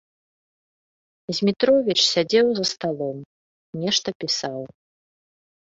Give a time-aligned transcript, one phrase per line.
[1.39, 3.17] Змітровіч сядзеў за сталом,
[3.85, 4.61] нешта пісаў.